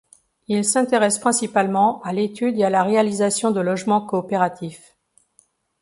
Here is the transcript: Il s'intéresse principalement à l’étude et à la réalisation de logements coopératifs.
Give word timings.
Il 0.47 0.65
s'intéresse 0.65 1.19
principalement 1.19 2.01
à 2.01 2.11
l’étude 2.11 2.57
et 2.57 2.63
à 2.63 2.71
la 2.71 2.81
réalisation 2.81 3.51
de 3.51 3.61
logements 3.61 4.01
coopératifs. 4.03 4.97